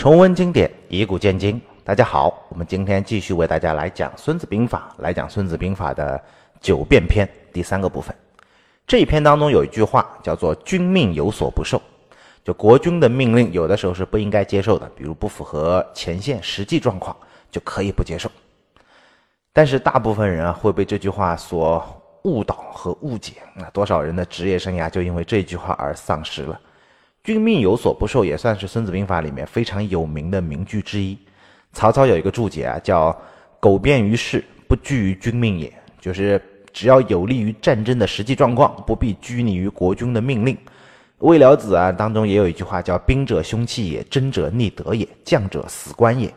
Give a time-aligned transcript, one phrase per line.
[0.00, 1.60] 重温经典，以古鉴今。
[1.84, 6.18] 大家好，我们今天继续为大家来讲《孙子兵法》，来讲《孙子兵法》的
[6.58, 8.16] 九变篇第三个部分。
[8.86, 11.78] 这一篇当中有一句话叫做“君命有所不受”，
[12.42, 17.14] 就国君的命令有的时候是不应该接受的，比如不符合前线实际状况，
[17.50, 18.32] 就可以不接受。
[19.52, 21.84] 但是大部分人啊会被这句话所
[22.22, 26.58] 误导和误解，那多少人的职业生涯就因为这句话而丧失了。
[27.22, 31.18] 君命有所不受，也算是《孙子兵法》里面非常有名的名句之一。
[31.72, 33.16] 曹操有一个注解啊，叫
[33.60, 35.70] “苟便于事，不惧于君命也”，
[36.00, 36.40] 就是
[36.72, 40.56] 只要有利于战争的实际状况，不必拘泥于国君的命令。
[41.18, 46.32] 魏了子啊当中也有一句话叫“兵者凶器也，争者逆德也，将者死官也。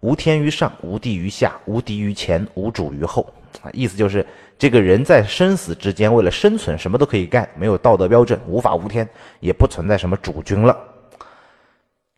[0.00, 3.26] 无天于上，无地于下，无敌于前，无主于后”。
[3.62, 4.24] 啊，意思就是
[4.58, 9.08] 这个人在生死之间，为了生存，什么都可以干，没有道德标准，无法无天，
[9.40, 10.76] 也不存在什么主君了。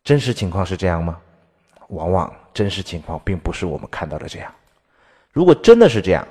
[0.03, 1.17] 真实情况是这样吗？
[1.89, 4.51] 往往真实情况并不是我们看到的这样。
[5.31, 6.25] 如果真的是这样，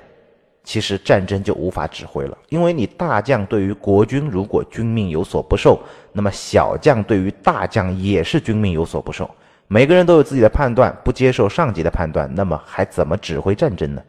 [0.65, 5.81] 其实战争就无法指挥了，因为你大将对于国君如果君命有所不受，
[6.13, 9.29] 那么小将对于大将也是君命有所不受。
[9.69, 14.03] 每个人都有自己的判断，不接受上级的判断，那么还怎么指挥战争呢？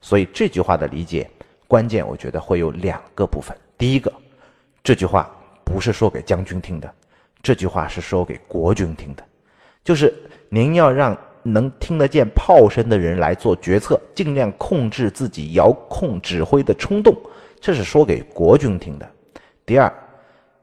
[0.00, 1.28] 所以这句话的理解
[1.66, 3.56] 关键，我觉得会有两个部分。
[3.76, 4.12] 第一个，
[4.82, 5.30] 这句话
[5.64, 6.92] 不是说给将军听的，
[7.42, 9.24] 这句话是说给国军听的，
[9.82, 10.14] 就是
[10.48, 17.16] 您要让能听得见炮声的人来做决策，尽量控制自己遥控指挥的冲动，
[17.60, 19.10] 这是说给国军听的。
[19.64, 19.92] 第二，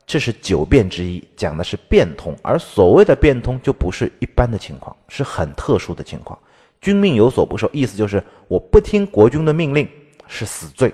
[0.07, 6.37] 这是九变之一，讲的是变通，而所谓的变通就不是一般的情况，是很特殊的情况。
[6.79, 9.89] 君命有所不受，意思就是我不听国君的命令
[10.27, 10.93] 是死罪，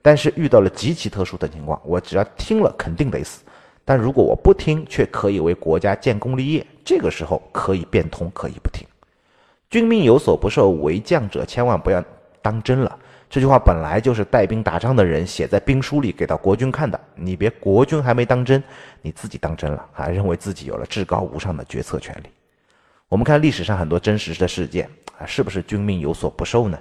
[0.00, 3.42] 但是遇到了极其特殊的情况，我只要听了肯定得死。
[3.84, 8.86] 但如果我不听，却可以为国家建功立业，这个时候可以变通，可以不听。
[9.68, 12.02] 君命有所不受，为将者千万不要
[12.40, 12.98] 当真了。
[13.28, 18.62] 这句话本来就是带兵打仗的人写在兵书里给到国君看的，你别国君还没当真，
[19.02, 22.28] 你自己当真了，还认为自己有了至高无上的决策权利。
[23.08, 24.88] 我们看历史上很多真实的事件。
[25.18, 26.78] 啊，是不是君命有所不受呢？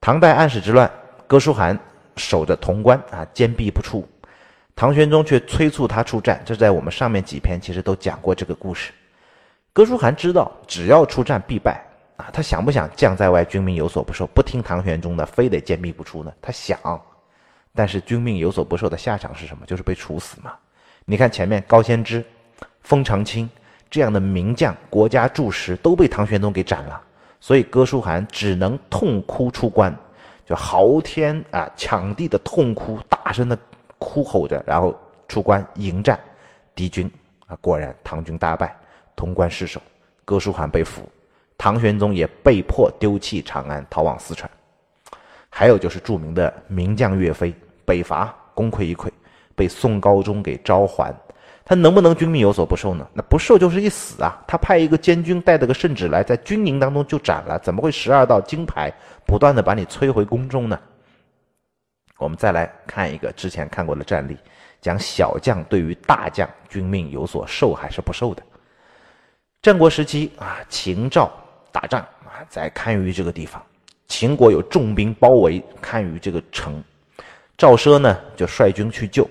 [0.00, 0.88] 唐代安史之乱，
[1.26, 1.76] 哥舒翰
[2.16, 4.06] 守着潼关啊，坚壁不出，
[4.76, 6.40] 唐玄宗却催促他出战。
[6.44, 8.92] 这在我们上面几篇其实都讲过这个故事。
[9.72, 11.84] 哥舒翰知道只要出战必败
[12.16, 16.32] 啊，他想不想将在外，君命有所不受，不听唐玄宗的，非得坚壁不出呢？
[16.40, 16.78] 他想，
[17.74, 19.66] 但是君命有所不受的下场是什么？
[19.66, 20.52] 就是被处死嘛。
[21.04, 22.24] 你看前面高仙芝、
[22.80, 23.50] 封长清
[23.90, 27.02] 这样的名将，国家柱石都被唐玄宗给斩了。
[27.40, 29.94] 所以，哥舒翰只能痛哭出关，
[30.46, 33.58] 就嚎天啊，抢地的痛哭，大声的
[33.98, 34.98] 哭吼着，然后
[35.28, 36.18] 出关迎战
[36.74, 37.10] 敌军
[37.46, 37.54] 啊。
[37.60, 38.74] 果然，唐军大败，
[39.14, 39.78] 潼关失守，
[40.24, 41.06] 哥舒翰被俘，
[41.56, 44.50] 唐玄宗也被迫丢弃长安，逃往四川。
[45.48, 47.54] 还有就是著名的名将岳飞，
[47.84, 49.08] 北伐功亏一篑，
[49.54, 51.14] 被宋高宗给召还。
[51.64, 53.08] 他能不能君命有所不受呢？
[53.14, 54.38] 那不受就是一死啊！
[54.46, 58.92] 他派一个监军带着个圣旨来，在军营当中就斩了，怎么会十二道金牌
[59.24, 60.78] 不断的把你催回宫中呢？
[62.18, 64.36] 我们再来看一个之前看过的战例，
[64.82, 68.42] 讲小将对于大将军命有所受还是不受的。
[69.62, 71.32] 战国时期啊，秦赵
[71.74, 73.60] 打仗啊，在堪舆这个地方，
[74.06, 76.80] 秦国有重兵包围堪舆这个城，
[77.58, 79.28] 赵奢呢就率军去救。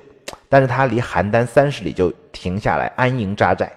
[0.50, 3.72] 但是他离邯郸三十里就停下来安营扎寨，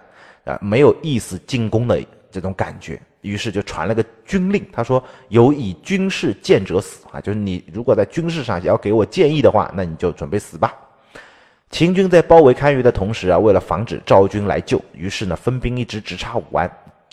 [0.45, 10.75] 啊，没有意思进攻的这种感觉，于是就传了个军令，他说：“有以军事见者死啊，就是你如果在军事上要给我建议的话，那你就准备死吧。”
[11.71, 16.71] 秦军在包围堪舆的同时啊，为了防止赵军来救，于是呢分兵一支，直插武安，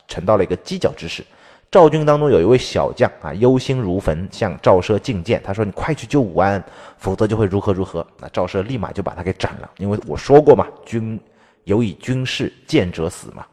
[0.08, 1.24] 沉到了一个犄角之势。
[1.74, 5.42] 赵军当中有一位小将啊，忧心如焚，向赵奢进谏。
[5.44, 6.64] 他说：“你快去救武安，
[7.00, 11.20] 否则就会如何如何。”那赵奢立马就把他给斩了，因为我说过嘛，军
[11.64, 13.44] 有以军事见者死嘛。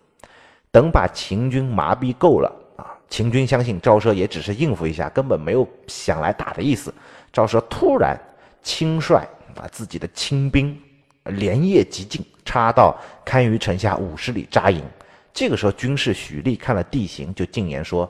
[0.71, 6.93] 等把秦军麻痹够了啊，秦军相信赵奢也只是应付一下，根本没有想来打的意思。
[7.33, 8.21] 赵奢突然
[8.63, 9.27] 亲率
[9.57, 10.79] 啊自己的亲兵
[11.25, 12.95] 连夜急进，插到
[13.25, 14.85] 堪舆城下五十里扎营。
[15.33, 18.09] 这个时候，军士许厉看了地形，就进言说：“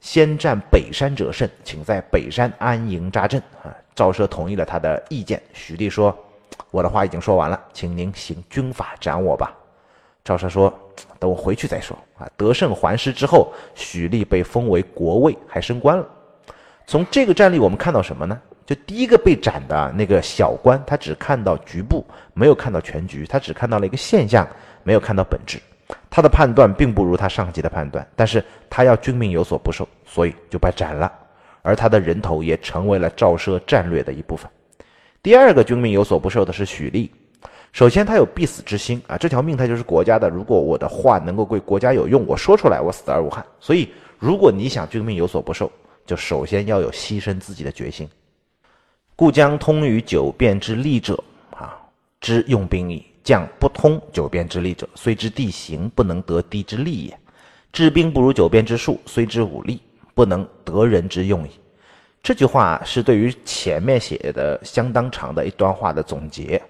[0.00, 5.42] 先占北山者胜，请在北山安营扎阵。”啊，赵奢同意了他的意见。
[5.52, 6.16] 许厉说
[6.70, 9.54] ：“我的话已经说完了，请您行军法斩我吧。”
[10.22, 10.72] 赵奢说
[11.18, 16.06] ：“等我回去再说。”啊，得胜还师之后，许厉被封为国尉，还升官了。
[16.86, 18.38] 从这个战例，我们看到什么呢？
[18.66, 24.46] 就第一个被斩的那个小官，他只看到局部，没有看到全局，他只看到了一个现象，
[24.84, 25.58] 没有看到本质。
[26.08, 31.12] 他的判断并不如他上级的判断，但是他要军命有所不受，所以就被斩了。
[31.62, 34.50] 而他的人头也成为了赵奢战略的一部分。
[35.22, 37.10] 第二个军命有所不受的是许利。
[37.72, 40.28] 首先，他有必死之心啊，这条命他就是国家的。
[40.28, 43.44] 如果我的话能够对国家有用，我说出来，我死而无憾。
[43.60, 45.70] 所以，如果你想军命有所不受，
[46.04, 48.08] 就首先要有牺牲自己的决心。
[49.14, 51.22] 故将通于九变之利者
[51.54, 51.78] 啊，
[52.20, 53.04] 知用兵矣。
[53.22, 57.14] 将不通九变之利者，虽知地形，不能得地之利也；
[57.72, 59.80] 治兵不如九变之术，虽知武力，
[60.14, 61.50] 不能得人之用矣。
[62.22, 66.60] 这句话是对于前面写的相当长的一段话的总结。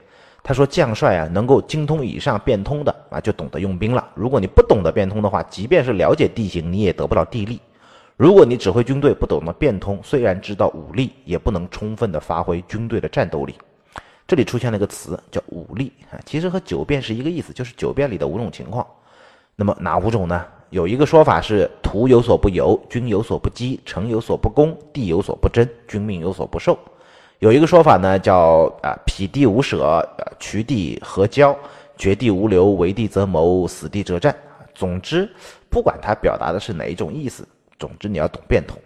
[0.42, 4.08] 他说：“将帅啊，能够精通以上变通的啊，就懂得用兵了。
[4.14, 7.60] 如果你不懂得变通的话，即便是了解地形，你也得不到地利。
[8.16, 13.54] 如果你指挥军队不懂得变通，虽然知道武力，也不能充分的发挥军队的战斗力。
[14.26, 15.92] 这里出现了一个词叫武力
[16.24, 18.86] 其实和九变是一个意思，就是九变里的五种情况。
[19.56, 20.44] 那么哪五种呢？
[20.70, 26.78] 有一个说法是：图有所不由，军有所不击，城有所不攻，地有所不争，君命有所不受。
[27.40, 30.06] 有一个说法呢，叫啊，匹地无舍，
[30.38, 31.56] 渠地何交，
[31.96, 34.34] 绝地无留，为地则谋，死地则战。
[34.72, 35.28] 总之，
[35.68, 37.46] 不管它表达的是哪一种意思，
[37.78, 38.78] 总之你要懂变通。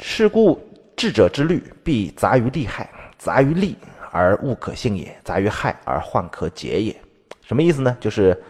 [0.00, 0.60] 是故
[0.96, 3.76] 智者之虑，必杂于利害，杂于利
[4.14, 6.96] 而物可信也，杂于害而患可解也。
[7.42, 7.94] 什么意思呢？
[8.00, 8.40] 就是。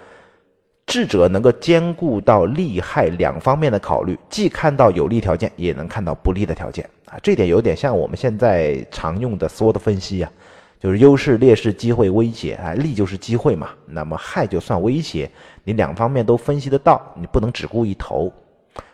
[0.86, 7.18] 智者能够兼顾到利害两方面的考虑，既看到有利条件，也能看到不利的条件啊。
[7.22, 10.30] 这点有点像我们现在常用的 SWOT 分析啊，
[10.78, 12.74] 就是优势、劣势、机会、威胁啊。
[12.74, 15.28] 利就是机会嘛，那么害就算威胁，
[15.64, 18.30] 你两方面都分析得到，你不能只顾一头。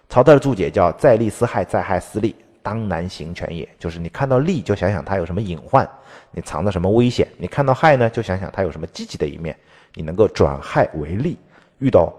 [0.09, 5.85] 曹操的注解叫“在利思害，在害思利，当难行权也”，就是你看到利就想想它有什么隐患，
[6.33, 9.59] 你藏着什么危险；你看到害呢，就想想它有什么积极的一面，
[9.95, 11.39] 你能够转害为利。
[11.79, 12.15] 遇到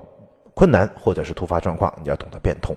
[0.56, 2.76] 困难或者是突发状况，你要懂得变通。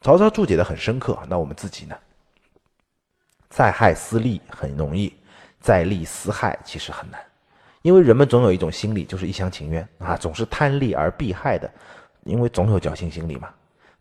[0.00, 1.96] 曹操注解的很深刻，那我们自己呢？
[3.48, 5.14] 在害思利很容易，
[5.60, 7.20] 在利思害其实很难，
[7.82, 11.70] 因为人们总有一种心理，就是一厢情愿啊，总是贪利而避害的，
[12.24, 13.48] 因为总有侥幸心理嘛。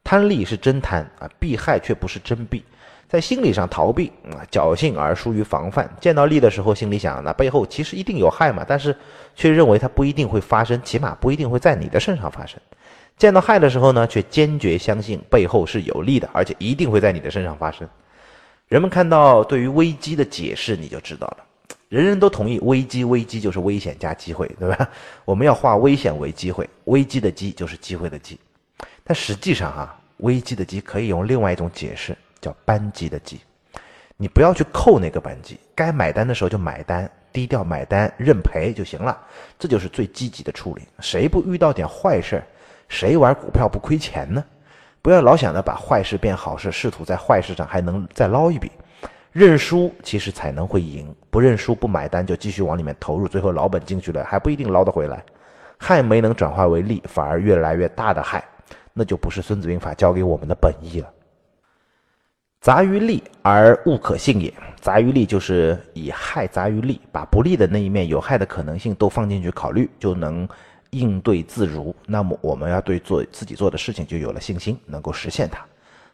[0.03, 2.65] 贪利是真贪啊，避害却不是真避。
[3.07, 5.89] 在心理上逃避啊，侥幸而疏于防范。
[6.01, 8.95] 见到利的时候，心里想，那背后其实一定有害嘛，但是
[9.35, 12.59] 却认为它不一定会发生，起码不一定会在你的身上发生。
[13.17, 17.87] 见到害的时候呢，却坚决相信背后是有利的，而且一定会在你的身上发生。
[18.67, 21.37] 人们看到对于危机的解释，你就知道了。
[21.87, 24.89] 人人都同意，危机危机就是危险加机会，对吧？
[25.23, 28.37] 我们要化危险为机会，危机的机就是机会的机。
[29.03, 32.17] 但实际上哈，危机的机可以用另外一种解释。
[32.41, 33.39] 叫扳机的机，
[34.17, 39.17] 你不要去扣那个扳机，该买单的时候就买单，低调买单认赔就行了，
[39.59, 40.83] 这就是最积极的处理。
[40.99, 42.43] 谁不遇到点坏事
[42.87, 44.43] 谁玩股票不亏钱呢？
[45.01, 48.71] 不要老想着把坏事变好事，试图在坏事上还能再捞一笔。
[49.31, 55.21] 认输其实才能会赢，不认输不买单就继续往里面投入，最后老本进去了还不一定捞得回来。
[55.77, 58.41] 害没能转化为利，反而越来越大的害，
[58.93, 61.11] 那就不是孙子兵法教给我们的本意了。
[62.65, 64.51] 杂于利而物可信也。
[64.81, 70.49] 杂于利就是以害杂于利，把不利的那一面、有害的可能性都放进去考虑，就能
[70.89, 71.95] 应对自如。
[72.07, 75.63] 那么我们要对做自己做的事情就有了信心，能够实现它。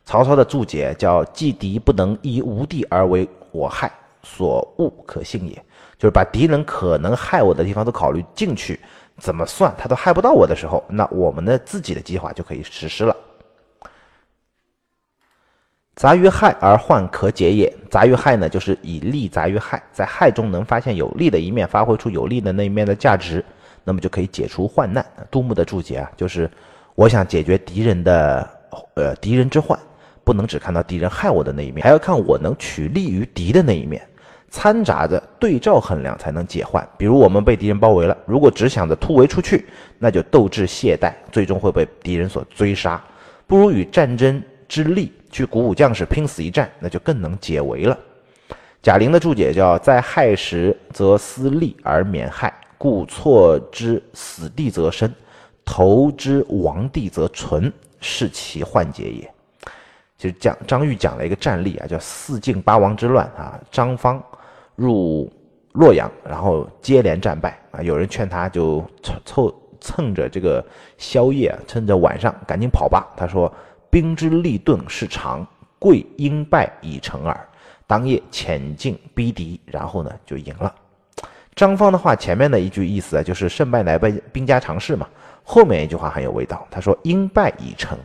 [0.04, 3.90] 曹操的注解叫“既敌不能依无地而为我害，
[4.22, 5.54] 所物可信也”，
[5.98, 8.78] 就是把敌人可能害我的地方都考虑进去，
[9.18, 13.16] 怎么算他都害不到我的时候，那我们的自己的计划就可以实施了。
[16.02, 17.72] 杂于害而患可解也。
[17.88, 23.46] 杂于害呢，就是以利杂于害，在害中能发现有利的一面，发挥出有利的那一面的价值，
[23.84, 25.06] 那么就可以解除患难。
[25.30, 26.50] 杜牧的注解啊，就是
[26.96, 28.50] 我想解决敌人的
[28.96, 29.78] 呃敌人之患，
[30.24, 34.02] 不能只看到敌人害我的那一面，还要看我能取利于敌的那一面，
[34.50, 36.84] 掺杂着对照衡量才能解患。
[36.98, 39.68] 比如我们被敌人包围了，如果只想着突围出去，
[40.00, 43.00] 那就斗志懈怠，最终会被敌人所追杀。
[43.46, 44.42] 不如与战争。
[44.72, 47.98] 之利去鼓舞将士拼死一战，那就更能解围了。
[48.82, 55.12] 贾玲的注解叫在害时则思利而免害，故错之死地则生，
[55.64, 59.34] 投之亡地则存，是其幻解也。
[60.18, 64.22] 其实讲张玉讲了一个战例啊，叫四晋八王之乱啊，张方
[64.76, 65.32] 入
[65.74, 70.64] 洛阳，然后接连战败啊，有人劝他就凑凑蹭着这个
[70.98, 73.08] 宵夜，趁着晚上赶紧跑吧。
[73.16, 73.54] 他说。
[73.92, 75.46] 兵之利钝是常，
[75.78, 77.48] 贵因败以成耳。
[77.86, 80.74] 当夜潜进逼敌，然后呢就赢了。
[81.54, 85.06] 张方的话前面的一句意思啊，就是胜败乃兵兵家常事嘛。
[85.44, 87.98] 后面一句话很有味道，他说因败已成，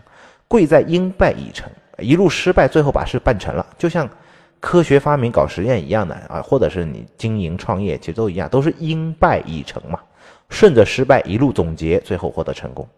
[0.49, 4.09] 贵在因败已成，一路失败，最后把事办成了，就像
[4.59, 10.00] 科学发明搞实验一样的啊，或者是你经营创业，其实都一样，都是因败已成嘛，
[10.49, 12.88] 顺着失败一路总结，最后获得成功。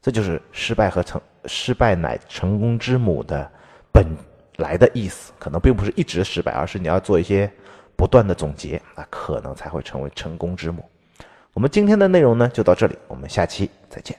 [0.00, 3.50] 这就是失败和成失败乃成功之母的
[3.92, 4.06] 本
[4.56, 7.50] 来的意思，可能并不是一直失败，而是你要做一些
[7.96, 10.84] 不断的总结，那可能才会成为成功之母。
[11.52, 14.16] 我们今天的内容呢就到这里，我们下期再见。